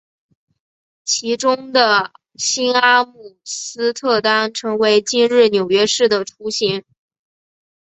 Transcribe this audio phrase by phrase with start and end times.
[1.05, 6.83] 其中的新阿姆斯特丹成为今日纽约市的雏形。